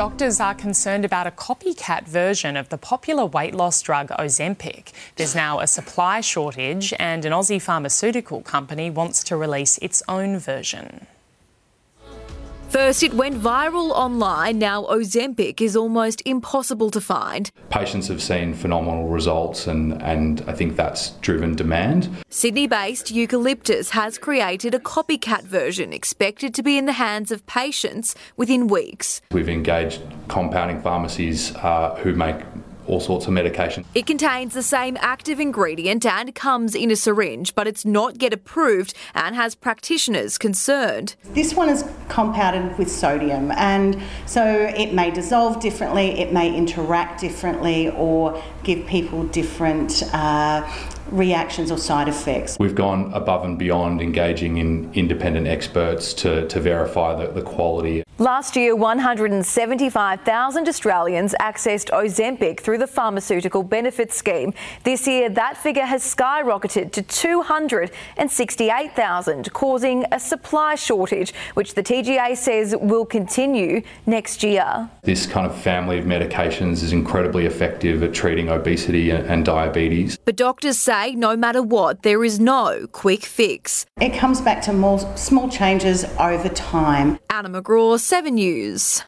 Doctors 0.00 0.40
are 0.40 0.54
concerned 0.54 1.04
about 1.04 1.26
a 1.26 1.30
copycat 1.30 2.08
version 2.08 2.56
of 2.56 2.70
the 2.70 2.78
popular 2.78 3.26
weight 3.26 3.54
loss 3.54 3.82
drug 3.82 4.08
Ozempic. 4.08 4.92
There's 5.16 5.34
now 5.34 5.60
a 5.60 5.66
supply 5.66 6.22
shortage, 6.22 6.94
and 6.98 7.26
an 7.26 7.34
Aussie 7.34 7.60
pharmaceutical 7.60 8.40
company 8.40 8.88
wants 8.88 9.22
to 9.24 9.36
release 9.36 9.76
its 9.82 10.02
own 10.08 10.38
version. 10.38 11.06
First, 12.70 13.02
it 13.02 13.12
went 13.14 13.36
viral 13.36 13.90
online. 13.90 14.60
Now, 14.60 14.84
Ozempic 14.84 15.60
is 15.60 15.74
almost 15.74 16.22
impossible 16.24 16.92
to 16.92 17.00
find. 17.00 17.50
Patients 17.68 18.06
have 18.06 18.22
seen 18.22 18.54
phenomenal 18.54 19.08
results, 19.08 19.66
and, 19.66 20.00
and 20.00 20.44
I 20.46 20.52
think 20.52 20.76
that's 20.76 21.10
driven 21.20 21.56
demand. 21.56 22.08
Sydney 22.28 22.68
based 22.68 23.10
Eucalyptus 23.10 23.90
has 23.90 24.18
created 24.18 24.72
a 24.72 24.78
copycat 24.78 25.42
version 25.42 25.92
expected 25.92 26.54
to 26.54 26.62
be 26.62 26.78
in 26.78 26.86
the 26.86 26.92
hands 26.92 27.32
of 27.32 27.44
patients 27.46 28.14
within 28.36 28.68
weeks. 28.68 29.20
We've 29.32 29.48
engaged 29.48 30.02
compounding 30.28 30.80
pharmacies 30.80 31.52
uh, 31.56 31.96
who 31.96 32.14
make 32.14 32.36
all 32.86 33.00
sorts 33.00 33.26
of 33.26 33.32
medication. 33.32 33.84
It 33.94 34.06
contains 34.06 34.54
the 34.54 34.62
same 34.62 34.96
active 35.00 35.40
ingredient 35.40 36.04
and 36.06 36.34
comes 36.34 36.74
in 36.74 36.90
a 36.90 36.96
syringe, 36.96 37.54
but 37.54 37.66
it's 37.66 37.84
not 37.84 38.20
yet 38.22 38.32
approved 38.32 38.94
and 39.14 39.34
has 39.34 39.54
practitioners 39.54 40.38
concerned. 40.38 41.14
This 41.32 41.54
one 41.54 41.68
is 41.68 41.84
compounded 42.08 42.76
with 42.78 42.90
sodium, 42.90 43.52
and 43.52 44.00
so 44.26 44.44
it 44.44 44.92
may 44.92 45.10
dissolve 45.10 45.60
differently, 45.60 46.20
it 46.20 46.32
may 46.32 46.54
interact 46.54 47.20
differently, 47.20 47.90
or 47.90 48.42
give 48.62 48.86
people 48.86 49.24
different. 49.28 50.02
Uh, 50.12 50.68
reactions 51.12 51.70
or 51.70 51.78
side 51.78 52.08
effects. 52.08 52.56
We've 52.58 52.74
gone 52.74 53.12
above 53.12 53.44
and 53.44 53.58
beyond 53.58 54.00
engaging 54.00 54.56
in 54.58 54.90
independent 54.94 55.46
experts 55.46 56.14
to, 56.14 56.48
to 56.48 56.60
verify 56.60 57.14
the, 57.14 57.28
the 57.32 57.42
quality. 57.42 58.02
Last 58.18 58.54
year, 58.54 58.76
175,000 58.76 60.68
Australians 60.68 61.34
accessed 61.40 61.88
Ozempic 61.88 62.60
through 62.60 62.76
the 62.76 62.86
Pharmaceutical 62.86 63.62
Benefits 63.62 64.14
Scheme. 64.14 64.52
This 64.84 65.06
year, 65.06 65.30
that 65.30 65.56
figure 65.56 65.86
has 65.86 66.02
skyrocketed 66.02 66.92
to 66.92 67.00
268,000, 67.00 69.50
causing 69.54 70.04
a 70.12 70.20
supply 70.20 70.74
shortage, 70.74 71.32
which 71.54 71.72
the 71.72 71.82
TGA 71.82 72.36
says 72.36 72.76
will 72.78 73.06
continue 73.06 73.80
next 74.04 74.42
year. 74.42 74.90
This 75.02 75.26
kind 75.26 75.46
of 75.46 75.56
family 75.56 75.98
of 75.98 76.04
medications 76.04 76.82
is 76.82 76.92
incredibly 76.92 77.46
effective 77.46 78.02
at 78.02 78.12
treating 78.12 78.50
obesity 78.50 79.08
and, 79.08 79.26
and 79.26 79.46
diabetes. 79.46 80.18
But 80.26 80.36
doctors 80.36 80.78
say 80.78 80.99
no 81.08 81.36
matter 81.36 81.62
what, 81.62 82.02
there 82.02 82.22
is 82.24 82.38
no 82.38 82.86
quick 82.92 83.24
fix. 83.24 83.86
It 84.00 84.12
comes 84.12 84.40
back 84.40 84.62
to 84.62 84.72
more 84.72 84.98
small 85.16 85.48
changes 85.48 86.04
over 86.18 86.48
time. 86.50 87.18
Anna 87.30 87.48
McGraw, 87.48 87.98
7 87.98 88.34
News. 88.34 89.02